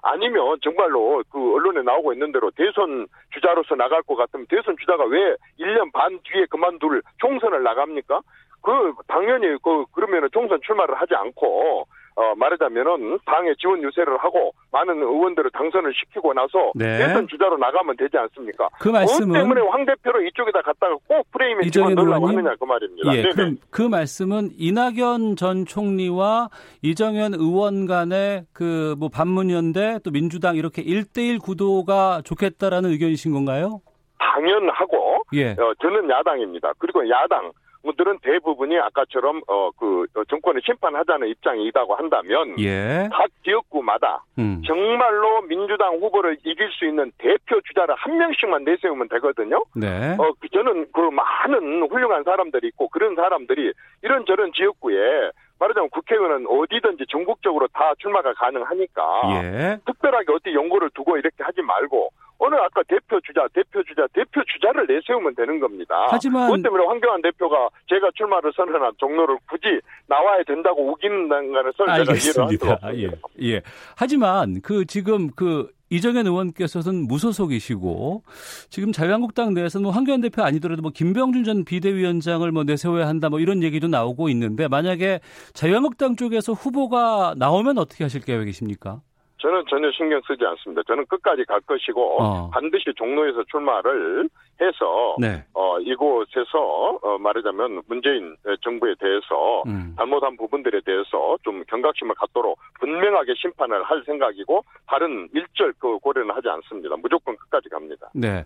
[0.07, 5.37] 아니면 정말로 그 언론에 나오고 있는 대로 대선 주자로서 나갈 것 같으면 대선 주자가 왜
[5.59, 8.21] 1년 반 뒤에 그만둘 총선을 나갑니까?
[8.63, 15.01] 그 당연히 그 그러면은 총선 출마를 하지 않고 어, 말하자면은 당의 지원 유세를 하고 많은
[15.03, 16.99] 의원들을 당선을 시키고 나서 네.
[16.99, 18.69] 대선 주자로 나가면 되지 않습니까?
[18.81, 23.15] 그 말씀은 때문에 황 대표를 이쪽에다 갖다가 꼭 프레임에 집어넣으려고 하느냐 그 말입니다.
[23.15, 26.49] 예, 그럼 그 말씀은 이낙연 전 총리와
[26.83, 33.81] 이정현 의원 간의 그 뭐 반문연대 또 민주당 이렇게 1대1 구도가 좋겠다라는 의견이신 건가요?
[34.19, 35.51] 당연하고 예.
[35.53, 36.73] 어, 저는 야당입니다.
[36.79, 37.53] 그리고 야당
[37.87, 43.09] 분들은 대부분이 아까처럼 어그 어, 정권을 심판하자는 입장이라고 한다면 예.
[43.11, 44.63] 각 지역구마다 음.
[44.67, 49.65] 정말로 민주당 후보를 이길 수 있는 대표 주자를 한 명씩만 내세우면 되거든요.
[49.75, 50.17] 네.
[50.19, 53.73] 어그 저는 그 많은 훌륭한 사람들이 있고 그런 사람들이
[54.03, 59.03] 이런 저런 지역구에 말하자면 국회의원은 어디든지 전국적으로 다 출마가 가능하니까
[59.43, 59.79] 예.
[59.87, 64.87] 특별하게 어디 연구를 두고 이렇게 하지 말고 오늘 아까 대표 주자, 대표 주자, 대표 주자를
[64.87, 66.07] 내세우면 되는 겁니다.
[66.11, 72.49] 하지만 그것 때문에 황교안 대표가 제가 출마를 선언한 종로를 굳이 나와야 된다고 우기는 것을 알겠습니다.
[72.49, 73.63] 제가 이해를 예, 예.
[73.97, 78.25] 하지만 그 지금 그 이정현 의원께서는 무소속이시고
[78.71, 83.39] 지금 자유한국당 내에서는 뭐 황교안 대표 아니더라도 뭐 김병준 전 비대위원장을 뭐 내세워야 한다 뭐
[83.39, 85.21] 이런 얘기도 나오고 있는데 만약에
[85.53, 89.01] 자유한국당 쪽에서 후보가 나오면 어떻게 하실 계획이십니까?
[89.47, 90.83] 저는 전혀 신경 쓰지 않습니다.
[90.89, 92.51] 저는 끝까지 갈 것이고 어.
[92.51, 94.29] 반드시 종로에서 출마를
[94.61, 95.45] 해서 네.
[95.55, 99.95] 어, 이곳에서 어, 말하자면 문재인 정부에 대해서 음.
[99.97, 106.49] 잘못한 부분들에 대해서 좀 경각심을 갖도록 분명하게 심판을 할 생각이고 다른 일절 그 고려는 하지
[106.49, 106.97] 않습니다.
[106.97, 108.11] 무조건 끝까지 갑니다.
[108.15, 108.43] 네.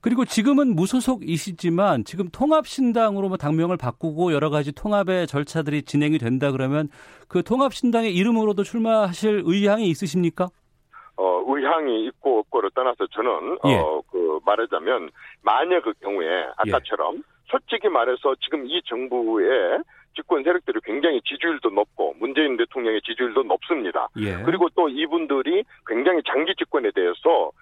[0.00, 6.88] 그리고 지금은 무소속이시지만 지금 통합신당으로 뭐 당명을 바꾸고 여러 가지 통합의 절차들이 진행이 된다 그러면
[7.28, 10.48] 그 통합신당의 이름으로도 출마하실 의향이 있으십니까?
[11.16, 13.76] 어, 의향이 있고 없고를 떠나서 저는 예.
[13.76, 15.10] 어, 그 말하자면
[15.42, 17.22] 만약 그 경우에 아까처럼 예.
[17.50, 19.82] 솔직히 말해서 지금 이 정부의
[20.16, 24.08] 집권 세력들이 굉장히 지지율도 높고 문재인 대통령의 지지율도 높습니다.
[24.18, 24.42] 예.
[24.44, 27.52] 그리고 또 이분들이 굉장히 장기 집권에 대해서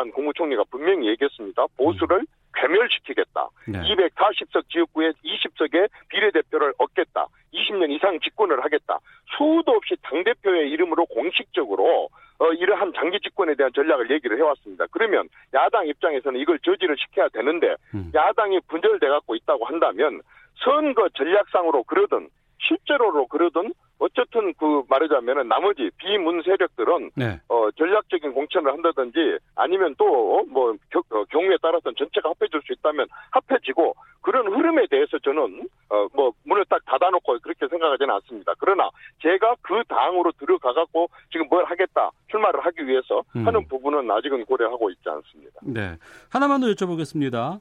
[0.00, 1.66] 이해찬 국무총리가 분명히 얘기했습니다.
[1.76, 2.26] 보수를 음.
[2.54, 3.48] 괴멸시키겠다.
[3.68, 3.80] 네.
[3.80, 7.26] 240석 지역구에 20석의 비례대표를 얻겠다.
[7.52, 8.98] 20년 이상 집권을 하겠다.
[9.36, 12.08] 수도 없이 당대표의 이름으로 공식적으로
[12.38, 14.86] 어, 이러한 장기 집권에 대한 전략을 얘기를 해왔습니다.
[14.90, 18.10] 그러면 야당 입장에서는 이걸 저지를 시켜야 되는데 음.
[18.14, 20.22] 야당이 분열돼 갖고 있다고 한다면
[20.64, 23.72] 선거 전략상으로 그러든 실제로로 그러든
[24.30, 27.40] 어쨌든 그 말하자면은 나머지 비문 세력들은 네.
[27.48, 34.46] 어 전략적인 공천을 한다든지 아니면 또뭐 어, 경우에 따라서는 전체가 합해질 수 있다면 합해지고 그런
[34.46, 38.52] 흐름에 대해서 저는 어 뭐 문을 딱 닫아놓고 그렇게 생각하지는 않습니다.
[38.58, 38.90] 그러나
[39.22, 43.46] 제가 그 당으로 들어가 갖고 지금 뭘 하겠다 출마를 하기 위해서 음.
[43.46, 45.60] 하는 부분은 아직은 고려하고 있지 않습니다.
[45.62, 45.96] 네
[46.30, 47.60] 하나만 더 여쭤보겠습니다.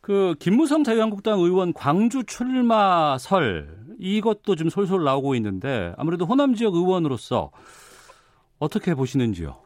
[0.00, 3.83] 그 김무성 자유한국당 의원 광주 출마설
[4.14, 7.50] 이것도 좀 솔솔 나오고 있는데 아무래도 호남 지역 의원으로서
[8.58, 9.56] 어떻게 보시는지요?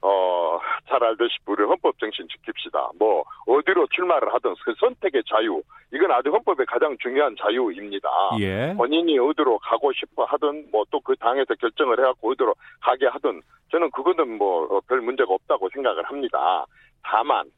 [0.00, 2.96] 어, 잘 알다시피 우리 헌법 정신 지킵시다.
[2.98, 5.60] 뭐 어디로 출마를 하든 그 선택의 자유
[5.92, 8.08] 이건 아주 헌법의 가장 중요한 자유입니다.
[8.40, 8.74] 예.
[8.74, 13.90] 본인이 어디로 가고 싶어 하든 뭐 또 그 당에서 결정을 해갖고 어디로 가게 하든 저는
[13.90, 16.64] 그거는 뭐 별 문제가 없다고 생각을 합니다.
[17.02, 17.50] 다만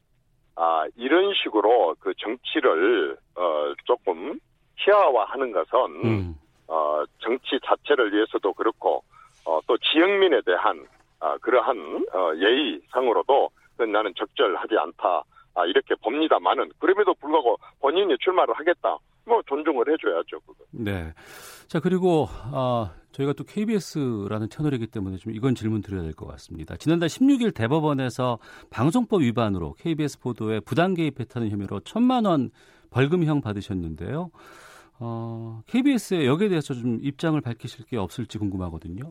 [0.55, 4.37] 아, 이런 식으로 그 정치를 어, 조금
[4.79, 6.35] 희화화하는 것은 음.
[6.67, 9.03] 어, 정치 자체를 위해서도 그렇고
[9.45, 10.85] 어, 또 지역민에 대한
[11.19, 13.49] 어, 그러한 어, 예의상으로도
[13.91, 15.23] 나는 적절하지 않다
[15.55, 20.39] 아, 이렇게 봅니다만은 그럼에도 불구하고 본인이 출마를 하겠다 뭐 존중을 해줘야죠.
[20.41, 20.63] 그거.
[20.71, 21.13] 네.
[21.67, 26.75] 자 그리고 어, 저희가 또 KBS라는 채널이기 때문에 좀 이건 질문 드려야 될 것 같습니다.
[26.77, 28.39] 지난달 16일 대법원에서
[28.69, 32.49] 방송법 위반으로 KBS 보도에 부당 개입했다는 혐의로 천만 원
[32.91, 34.31] 벌금형 받으셨는데요.
[34.99, 39.09] 어, KBS에 여기에 대해서 좀 입장을 밝히실 게 없을지 궁금하거든요.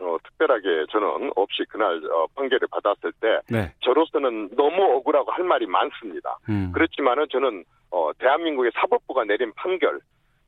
[0.00, 3.72] 어, 특별하게 저는 없이 그날 어, 판결을 받았을 때 네.
[3.80, 6.38] 저로서는 너무 억울하고 할 말이 많습니다.
[6.48, 6.72] 음.
[6.72, 10.00] 그렇지만은 저는 어, 대한민국의 사법부가 내린 판결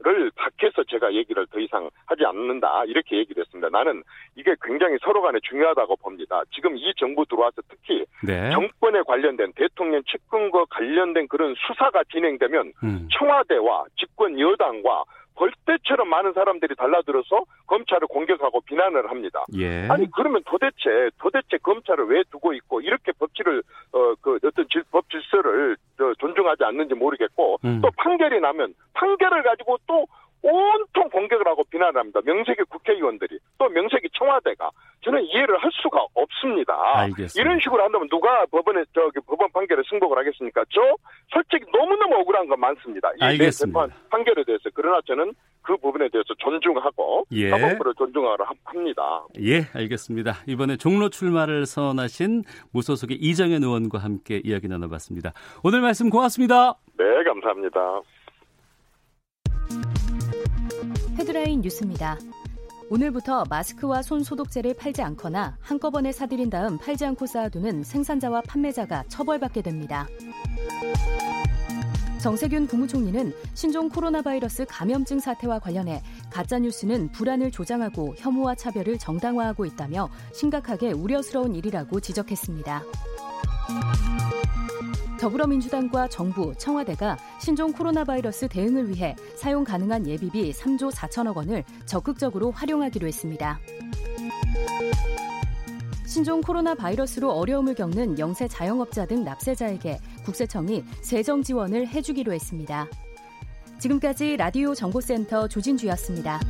[0.07, 3.69] 을를 밖에서 제가 얘기를 더 이상 하지 않는다 이렇게 얘기를 했습니다.
[3.71, 4.03] 나는
[4.37, 6.43] 이게 굉장히 서로 간에 중요하다고 봅니다.
[6.55, 8.51] 지금 이 정부 들어와서 특히 네.
[8.51, 13.09] 정권에 관련된 대통령 측근과 관련된 그런 수사가 진행되면 음.
[13.13, 15.05] 청와대와 집권 여당과
[15.37, 19.45] 벌떼처럼 많은 사람들이 달라들어서 검찰을 공격하고 비난을 합니다.
[19.55, 19.87] 예.
[19.89, 25.09] 아니 그러면 도대체 도대체 검찰을 왜 두고 있고 이렇게 법치를 어 그 어떤 질, 법
[25.11, 27.81] 질서를 어, 존중하지 않는지 모르겠고 음.
[27.81, 30.07] 또 판결이 나면 판결을 가지고 또
[30.47, 32.21] 온통 공격을 하고 비난을 합니다.
[32.25, 34.71] 명색이 국회의원들이 또 명색이 청와대가
[35.05, 36.75] 저는 이해를 할 수가 없습니다.
[37.01, 37.41] 알겠습니다.
[37.41, 40.65] 이런 식으로 한다면 누가 법원에 저기 법원 판결에 승복을 하겠습니까?
[40.71, 40.81] 저
[41.33, 43.11] 솔직히 너무너무 억울한 건 많습니다.
[43.17, 45.33] 이 재판 판결에 대해서 그러나 저는
[45.63, 47.51] 그 부분에 대해서 존중하고 예.
[47.51, 49.25] 사법부를 존중하라 합니다.
[49.41, 50.35] 예, 알겠습니다.
[50.47, 55.33] 이번에 종로 출마를 선언하신 무소속의 이정현 의원과 함께 이야기 나눠봤습니다.
[55.65, 56.75] 오늘 말씀 고맙습니다.
[56.97, 58.01] 네, 감사합니다.
[61.19, 62.19] 헤드라인 뉴스입니다.
[62.91, 69.63] 오늘부터 마스크와 손 소독제를 팔지 않거나 한꺼번에 사들인 다음 팔지 않고 쌓아두는 생산자와 판매자가 처벌받게
[69.63, 70.07] 됩니다.
[72.21, 80.11] 정세균 국무총리는 신종 코로나 바이러스 감염증 사태와 관련해 가짜뉴스는 불안을 조장하고 혐오와 차별을 정당화하고 있다며
[80.35, 82.83] 심각하게 우려스러운 일이라고 지적했습니다.
[85.19, 92.51] 더불어민주당과 정부, 청와대가 신종 코로나 바이러스 대응을 위해 사용 가능한 예비비 3조 4천억 원을 적극적으로
[92.51, 93.59] 활용하기로 했습니다.
[96.07, 102.87] 신종 코로나 바이러스로 어려움을 겪는 영세 자영업자 등 납세자에게 국세청이 세정 지원을 해주기로 했습니다.
[103.79, 106.41] 지금까지 라디오 정보센터 조진주였습니다.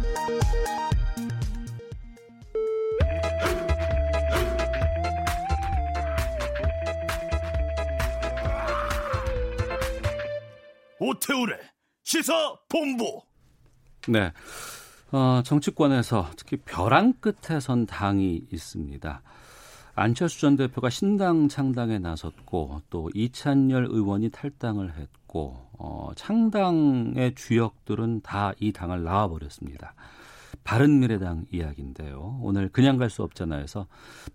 [11.01, 11.59] 오태우래
[12.03, 13.23] 시사 본부.
[14.09, 14.33] 네.
[15.13, 19.23] 어, 정치권에서 특히 벼랑 끝에 선 당이 있습니다.
[19.95, 28.53] 안철수 전 대표가 신당 창당에 나섰고 또 이찬열 의원이 탈당을 했고 어, 창당의 주역들은 다
[28.61, 29.95] 이 당을 나와버렸습니다.
[30.67, 32.41] 바른미래당 이야기인데요.
[32.43, 33.63] 오늘 그냥 갈 수 없잖아요.
[33.63, 33.87] 해서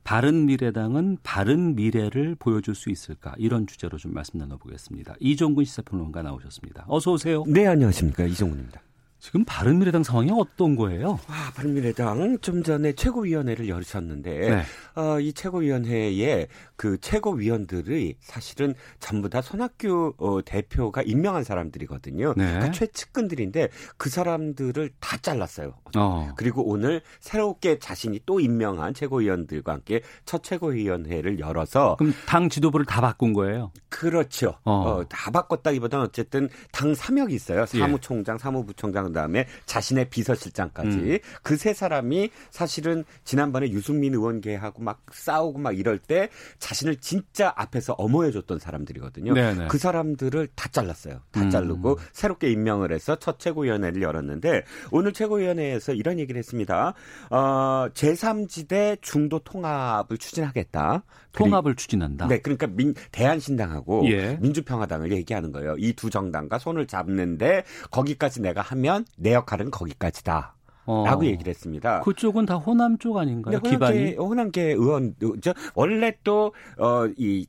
[0.05, 5.15] 바른미래당은 바른 미래를 보여줄 수 있을까 이런 주제로 좀 말씀 나눠보겠습니다.
[5.19, 6.85] 이종근 시사평론가 나오셨습니다.
[6.87, 7.43] 어서 오세요.
[7.47, 8.81] 네 안녕하십니까 이종근입니다.
[9.21, 11.19] 지금 바른미래당 상황이 어떤 거예요?
[11.27, 14.63] 아, 바른미래당 좀 전에 최고위원회를 열으셨는데 네.
[14.95, 22.33] 어, 이 최고위원회에 그 최고위원들이 사실은 전부 다 손학규 어, 대표가 임명한 사람들이거든요.
[22.35, 22.45] 네.
[22.45, 25.75] 그러니까 최측근들인데 그 사람들을 다 잘랐어요.
[25.95, 26.33] 어.
[26.35, 33.01] 그리고 오늘 새롭게 자신이 또 임명한 최고위원들과 함께 첫 최고위원회를 열어서 그럼 당 지도부를 다
[33.01, 33.71] 바꾼 거예요?
[33.89, 34.55] 그렇죠.
[34.63, 35.03] 어.
[35.03, 37.65] 어다 바꿨다기보다는 어쨌든 당 사명이 있어요.
[37.75, 37.79] 예.
[37.79, 38.39] 사무총장, 예.
[38.39, 41.17] 사무부총장 그다음에 자신의 비서실장까지 음.
[41.43, 48.59] 그세 사람이 사실은 지난번에 유승민 의원계하고 막 싸우고 막 이럴 때 자신을 진짜 앞에서 엄호해줬던
[48.59, 49.33] 사람들이거든요.
[49.33, 49.67] 네네.
[49.69, 51.21] 그 사람들을 다 잘랐어요.
[51.31, 51.49] 다 음.
[51.49, 56.93] 자르고 새롭게 임명을 해서 첫 최고위원회를 열었는데 오늘 최고위원회에서 이런 얘기를 했습니다.
[57.29, 61.03] 어, 제3지대 중도 통합을 추진하겠다.
[61.31, 62.27] 통합을 추진한다.
[62.27, 64.37] 네, 그러니까 민, 대한신당하고 예.
[64.41, 65.75] 민주평화당을 얘기하는 거예요.
[65.77, 70.55] 이 두 정당과 손을 잡는데 거기까지 내가 하면 내 역할은 거기까지다.
[70.85, 71.03] 어.
[71.05, 72.01] 라고 얘기를 했습니다.
[72.01, 73.57] 그쪽은 다 호남 쪽 아닌가요?
[73.57, 74.15] 호남계, 기반이?
[74.15, 77.45] 호남계 의원, 저, 원래 또, 어, 이,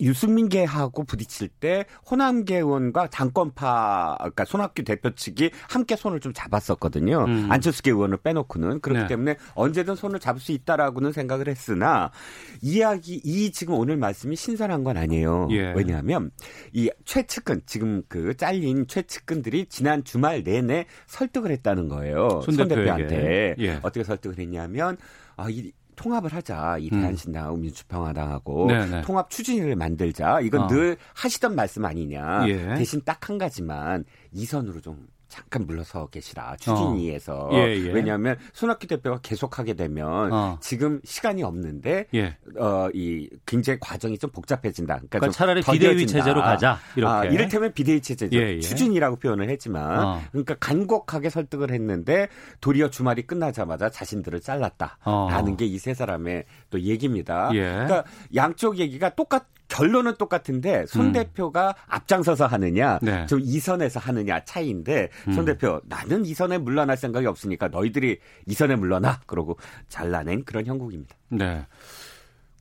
[0.00, 7.24] 유승민계하고 부딪힐 때 호남계 의원과 당권파 그러니까 손학규 대표 측이 함께 손을 좀 잡았었거든요.
[7.24, 7.46] 음.
[7.50, 9.06] 안철수계 의원을 빼놓고는 그렇기 네.
[9.06, 12.10] 때문에 언제든 손을 잡을 수 있다라고는 생각을 했으나
[12.60, 15.48] 이야기 이 지금 오늘 말씀이 신선한 건 아니에요.
[15.50, 15.72] 예.
[15.72, 16.30] 왜냐하면
[16.72, 22.40] 이 최측근 지금 그 잘린 최측근들이 지난 주말 내내 설득을 했다는 거예요.
[22.44, 23.78] 손, 손 대표한테 예.
[23.82, 24.96] 어떻게 설득을 했냐면
[25.36, 26.78] 아, 이 통합을 하자.
[26.78, 27.00] 이 음.
[27.00, 27.60] 대한신당하고 음.
[27.62, 28.86] 민주평화당하고 네네.
[28.86, 29.02] 네.
[29.02, 30.40] 통합 추진을 만들자.
[30.40, 30.66] 이건 어.
[30.68, 32.48] 늘 하시던 말씀 아니냐.
[32.48, 32.74] 예.
[32.76, 37.54] 대신 딱 한 가지만 이선으로 좀 잠깐 물러서 계시라 추진위에서 어.
[37.54, 37.90] 예, 예.
[37.90, 40.58] 왜냐하면 손학규 대표가 계속하게 되면 어.
[40.60, 42.36] 지금 시간이 없는데 예.
[42.56, 44.94] 어이 굉장히 과정이 좀 복잡해진다.
[44.94, 46.78] 그러니까, 그러니까 차라리 비대위 체제로 가자.
[46.94, 48.38] 이렇게 아, 이를테면 비대위 체제죠.
[48.38, 48.60] 예, 예.
[48.60, 50.22] 추진이라고 표현을 했지만 어.
[50.30, 52.28] 그러니까 간곡하게 설득을 했는데
[52.60, 55.56] 도리어 주말이 끝나자마자 자신들을 잘랐다라는 어.
[55.58, 57.50] 게이 세 사람의 또 얘기입니다.
[57.54, 57.62] 예.
[57.72, 58.04] 그러니까
[58.36, 61.12] 양쪽 얘기가 똑같 결론은 똑같은데 손 음.
[61.12, 63.26] 대표가 앞장서서 하느냐, 네.
[63.26, 65.44] 좀 이선에서 하느냐 차이인데 손 음.
[65.44, 71.16] 대표 나는 이선에 물러날 생각이 없으니까 너희들이 이선에 물러나 그러고 잘라낸 그런 형국입니다.
[71.28, 71.66] 네.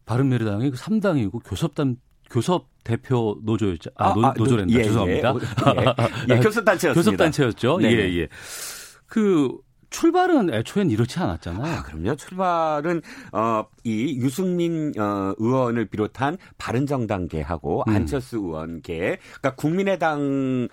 [0.06, 1.98] 바른미래당이 3당이고 교섭단
[2.30, 3.92] 교섭 대표 노조였죠.
[3.96, 4.74] 아, 노, 아, 노조랜다.
[4.74, 5.34] 예, 죄송합니다.
[6.30, 6.40] 예, 예.
[6.40, 6.94] 교섭단체였습니다.
[6.94, 7.78] 교섭단체였죠.
[7.78, 7.92] 네.
[7.92, 8.28] 예, 예.
[9.06, 9.56] 그
[9.94, 11.64] 출발은 애초엔 이렇지 않았잖아요.
[11.66, 12.16] 아, 그럼요.
[12.16, 13.02] 출발은
[13.32, 17.96] 어, 이 유승민 어, 의원을 비롯한 바른정당계하고 음.
[17.96, 20.70] 안철수 의원계, 그러니까 국민의당을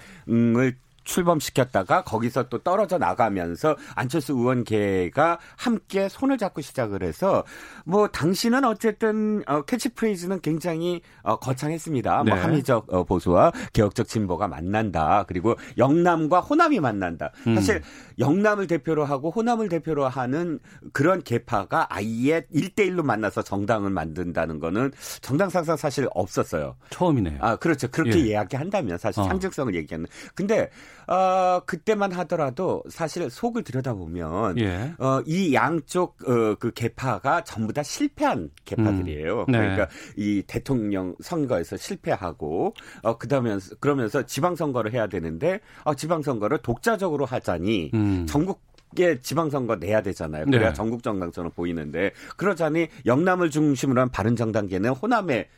[1.11, 7.45] 출범시켰다가 거기서 또 떨어져 나가면서 안철수 의원계가 함께 손을 잡고 시작을 해서
[7.85, 12.15] 뭐 당시는 어쨌든 어, 캐치프레이즈는 굉장히 어, 거창했습니다.
[12.15, 12.31] 뭐 네.
[12.31, 15.25] 뭐 합리적 어, 보수와 개혁적 진보가 만난다.
[15.27, 17.33] 그리고 영남과 호남이 만난다.
[17.47, 17.57] 음.
[17.57, 17.83] 사실
[18.19, 20.61] 영남을 대표로 하고 호남을 대표로 하는
[20.93, 26.77] 그런 계파가 아예 1대1로 만나서 정당을 만든다는 거는 정당 상상 사실 없었어요.
[26.91, 27.39] 처음이네요.
[27.41, 27.89] 아, 그렇죠.
[27.89, 28.31] 그렇게 예.
[28.31, 29.25] 이야기한다면 사실 어.
[29.25, 30.07] 상징성을 얘기하는.
[30.35, 30.71] 근데
[31.11, 34.95] 어, 그때만 하더라도 사실 속을 들여다보면 예.
[34.99, 39.41] 어, 이 양쪽 어, 그 개파가 전부 다 실패한 개파들이에요.
[39.41, 39.47] 음.
[39.49, 39.59] 네.
[39.59, 46.59] 그러니까 이 대통령 선거에서 실패하고 어, 그다음에 그러면서 지방 선거를 해야 되는데 어, 지방 선거를
[46.59, 48.27] 독자적으로 하자니 음.
[48.29, 50.47] 전국 게 지방선거 내야 되잖아요.
[50.47, 50.75] 그래야 네.
[50.75, 55.49] 전국 정당처럼 보이는데 그러자니 영남을 중심으로 한 바른 정당계는 호남에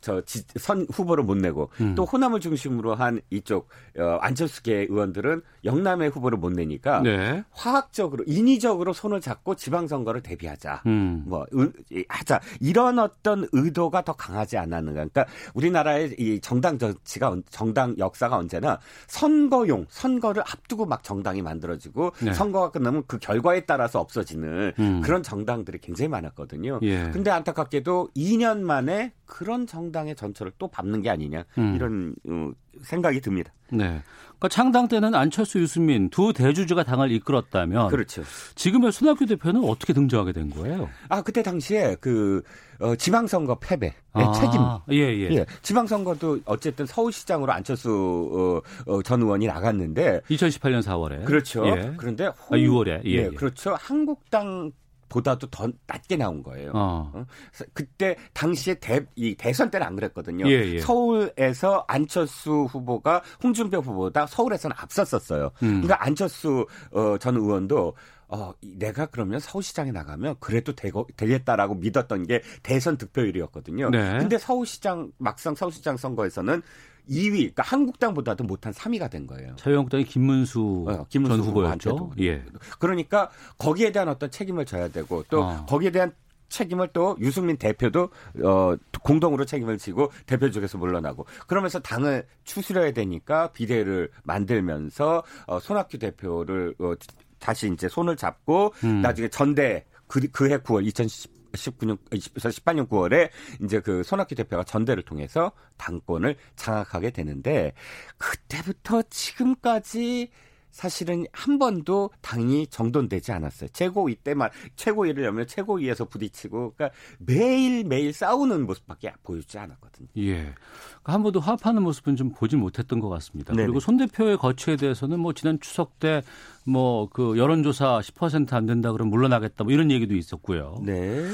[0.00, 1.94] 저선 후보를 못 내고 음.
[1.94, 7.44] 또 호남을 중심으로 한 이쪽 어, 안철수계 의원들은 영남의 후보를 못 내니까 네.
[7.50, 11.24] 화학적으로 인위적으로 손을 잡고 지방선거를 대비하자 음.
[11.26, 17.96] 뭐 의, 하자 이런 어떤 의도가 더 강하지 않았는가 그러니까 우리나라의 이 정당 정치가 정당
[17.98, 22.32] 역사가 언제나 선거용 선거를 앞두고 막 정당이 만들어지고 네.
[22.32, 25.00] 선거가 끝나면 그 결과에 따라서 없어지는 음.
[25.02, 26.80] 그런 정당들이 굉장히 많았거든요.
[26.82, 27.10] 예.
[27.12, 31.74] 근데 안타깝게도 2년 만에 그런 정 당의 전철을 또 밟는 게 아니냐 음.
[31.74, 32.50] 이런 어,
[32.82, 33.52] 생각이 듭니다.
[33.70, 34.02] 네.
[34.38, 38.22] 그러니까 창당 때는 안철수, 유승민 두 대주주가 당을 이끌었다면 그렇죠.
[38.54, 40.88] 지금의 손학규 대표는 어떻게 등장하게 된 거예요?
[41.08, 42.42] 아 그때 당시에 그
[42.78, 44.60] 어, 지방선거 패배 아, 책임.
[44.92, 45.36] 예, 예.
[45.36, 45.46] 예.
[45.62, 51.66] 지방선거도 어쨌든 서울시장으로 안철수 어, 어, 전 의원이 나갔는데 2018년 4월에 그렇죠.
[51.66, 51.92] 예.
[51.96, 53.74] 그런데 홍, 아, 6월에 예, 예, 그렇죠.
[53.78, 54.70] 한국당
[55.08, 56.72] 보다도 더 낮게 나온 거예요.
[56.74, 57.10] 어.
[57.14, 57.24] 어?
[57.72, 60.48] 그때 당시에 대, 이 대선 때는 안 그랬거든요.
[60.48, 60.80] 예, 예.
[60.80, 65.50] 서울에서 안철수 후보가 홍준표 후보보다 서울에서는 앞섰었어요.
[65.62, 65.82] 음.
[65.82, 67.94] 그러니까 안철수 어, 전 의원도
[68.28, 73.88] 어, 내가 그러면 서울시장에 나가면 그래도 되고, 되겠다라고 믿었던 게 대선 득표율이었거든요.
[73.90, 74.18] 네.
[74.18, 76.62] 근데 서울시장, 막상 서울시장 선거에서는
[77.08, 79.54] 2위, 그러니까 한국당보다도 못한 3위가 된 거예요.
[79.56, 82.12] 자유한국당이 김문수, 어, 김문수 전 후보였죠.
[82.20, 82.44] 예.
[82.78, 85.66] 그러니까 거기에 대한 어떤 책임을 져야 되고 또 어.
[85.66, 86.12] 거기에 대한
[86.48, 88.08] 책임을 또 유승민 대표도
[88.42, 95.98] 어 공동으로 책임을 지고 대표 쪽에서 물러나고 그러면서 당을 추스려야 되니까 비대를 만들면서 어 손학규
[95.98, 96.94] 대표를 어
[97.38, 99.02] 다시 이제 손을 잡고 음.
[99.02, 103.30] 나중에 전대 그, 그해 9월 2010 19년, 18년 9월에
[103.62, 107.72] 이제 그 손학규 대표가 전대를 통해서 당권을 장악하게 되는데
[108.16, 110.30] 그때부터 지금까지
[110.70, 113.68] 사실은 한 번도 당이 정돈되지 않았어요.
[113.72, 120.08] 최고위 때만 최고위를 열면 최고위에서 부딪히고 그러니까 매일 매일 싸우는 모습밖에 보이지 않았거든요.
[120.18, 120.34] 예.
[120.34, 123.52] 그러니까 한 번도 화합하는 모습은 좀 보지 못했던 것 같습니다.
[123.52, 123.66] 네네.
[123.66, 126.22] 그리고 손 대표의 거취에 대해서는 뭐 지난 추석 때
[126.64, 130.76] 뭐 그 여론조사 10%안 된다 그러면 물러나겠다 뭐 이런 얘기도 있었고요.
[130.84, 131.24] 네.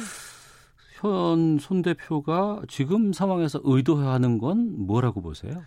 [1.01, 5.63] 현 손 대표가 지금 상황에서 의도하는 건 뭐라고 보세요?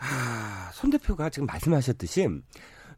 [0.00, 2.26] 아, 손 대표가 지금 말씀하셨듯이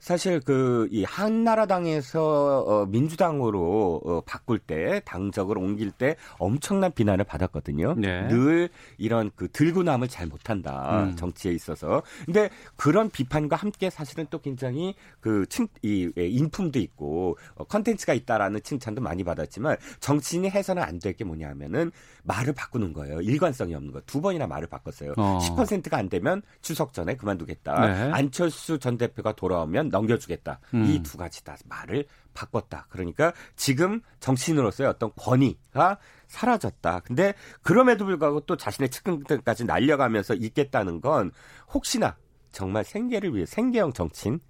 [0.02, 7.94] 사실 그 이 한나라당에서 어 민주당으로 어 바꿀 때 당적을 옮길 때 엄청난 비난을 받았거든요.
[7.96, 8.26] 네.
[8.26, 11.14] 늘 이런 그 들고 남을 잘 못한다 음.
[11.16, 12.02] 정치에 있어서.
[12.24, 18.60] 근데 그런 비판과 함께 사실은 또 굉장히 그 칭이 예, 인품도 있고 어, 컨텐츠가 있다라는
[18.64, 21.92] 칭찬도 많이 받았지만 정치인이 해서는 안 될 게 뭐냐면은
[22.24, 23.20] 말을 바꾸는 거예요.
[23.20, 24.00] 일관성이 없는 거.
[24.06, 25.12] 두 번이나 말을 바꿨어요.
[25.16, 25.38] 어.
[25.42, 27.86] 10%가 안 되면 추석 전에 그만두겠다.
[27.86, 28.10] 네.
[28.12, 30.58] 안철수 전 대표가 돌아오면 넘겨주겠다.
[30.74, 30.84] 음.
[30.84, 32.86] 이두 가지 다 말을 바꿨다.
[32.88, 37.00] 그러니까 지금 정치인으로서의 어떤 권위가 사라졌다.
[37.00, 41.30] 근데 그럼에도 불구하고 또 자신의 측근들까지 날려가면서 있겠다는 건
[41.72, 42.16] 혹시나
[42.50, 44.40] 정말 생계를 위해 생계형 정치인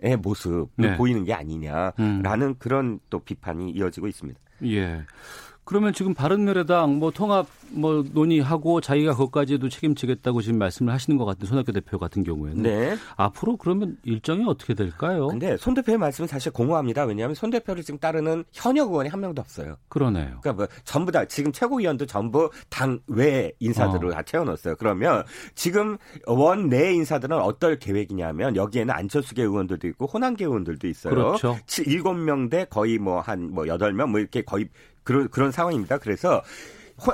[0.00, 0.96] 의 모습을 네.
[0.96, 2.54] 보이는 게 아니냐라는 음.
[2.60, 4.38] 그런 또 비판이 이어지고 있습니다.
[4.66, 5.04] 예.
[5.68, 11.46] 그러면 지금 바른미래당 뭐 통합 뭐 논의하고 자기가 그것까지도 책임지겠다고 지금 말씀을 하시는 것 같은데
[11.46, 12.96] 손학규 대표 같은 경우에는 네.
[13.16, 15.28] 앞으로 그러면 일정이 어떻게 될까요?
[15.28, 17.04] 근데 손 대표의 말씀은 사실 공허합니다.
[17.04, 19.76] 왜냐하면 손 대표를 지금 따르는 현역 의원이 한 명도 없어요.
[19.88, 20.38] 그러네요.
[20.40, 24.12] 그러니까 뭐 전부 다 지금 최고위원도 전부 당 외 인사들을 어.
[24.12, 24.76] 다 채워넣었어요.
[24.76, 25.22] 그러면
[25.54, 31.14] 지금 원 내 인사들은 어떨 계획이냐면 여기에는 안철수계 의원들도 있고 호남계 의원들도 있어요.
[31.14, 31.58] 그렇죠.
[31.66, 34.68] 7명 대 거의 뭐 한뭐 뭐 8명 뭐 이렇게 거의
[35.08, 35.96] 그런 그런 상황입니다.
[35.96, 36.42] 그래서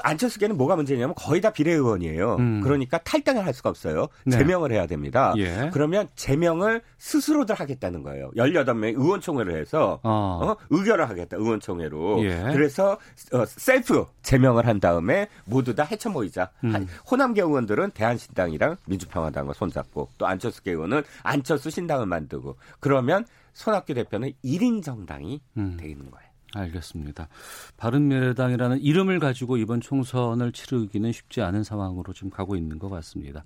[0.02, 2.36] 안철수계는 뭐가 문제냐면 거의 다 비례의원이에요.
[2.40, 2.60] 음.
[2.62, 4.08] 그러니까 탈당을 할 수가 없어요.
[4.24, 4.36] 네.
[4.36, 5.32] 제명을 해야 됩니다.
[5.36, 5.70] 예.
[5.72, 8.32] 그러면 제명을 스스로들 하겠다는 거예요.
[8.36, 10.40] 18명 의원총회를 해서 어.
[10.42, 10.56] 어?
[10.70, 11.36] 의결을 하겠다.
[11.36, 12.24] 의원총회로.
[12.24, 12.50] 예.
[12.52, 12.98] 그래서
[13.32, 16.50] 어, 셀프 제명을 한 다음에 모두 다 해쳐 모이자.
[16.64, 16.88] 음.
[17.08, 24.82] 호남계 의원들은 대한신당이랑 민주평화당과 손잡고 또 안철수계 의원은 안철수 신당을 만들고 그러면 손학규 대표는 1인
[24.82, 25.76] 정당이 음.
[25.78, 26.23] 되는 거예요.
[26.54, 27.28] 알겠습니다.
[27.76, 33.44] 바른미래당이라는 이름을 가지고 이번 총선을 치르기는 쉽지 않은 상황으로 지금 가고 있는 것 같습니다.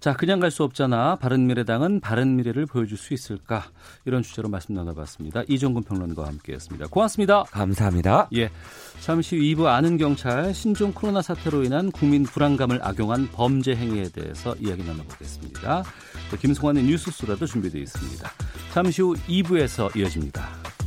[0.00, 1.16] 자, 그냥 갈 수 없잖아.
[1.16, 3.64] 바른미래당은 바른미래를 보여줄 수 있을까?
[4.04, 5.44] 이런 주제로 말씀 나눠봤습니다.
[5.48, 6.88] 이종근 평론가와 함께했습니다.
[6.88, 7.44] 고맙습니다.
[7.44, 8.28] 감사합니다.
[8.34, 8.50] 예.
[9.00, 14.54] 잠시 후 2부 아는 경찰 신종 코로나 사태로 인한 국민 불안감을 악용한 범죄 행위에 대해서
[14.56, 15.84] 이야기 나눠보겠습니다.
[16.40, 18.30] 김송환의 뉴스 수라도 준비되어 있습니다.
[18.72, 20.81] 잠시 후 2부에서 이어집니다.